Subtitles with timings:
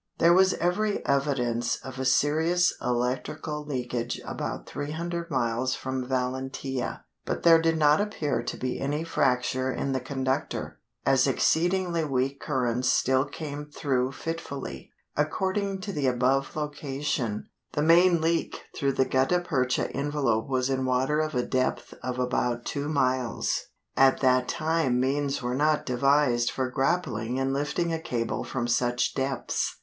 [0.17, 7.43] There was every evidence of a serious electrical leakage about 300 miles from Valentia, but
[7.43, 12.89] there did not appear to be any fracture in the conductor, as exceedingly weak currents
[12.89, 14.91] still came through fitfully.
[15.15, 20.83] According to the above location, the main leak through the gutta percha envelope was in
[20.83, 23.65] water of a depth of about two miles.
[23.95, 29.13] At that time means were not devised for grappling and lifting a cable from such
[29.13, 29.75] depths.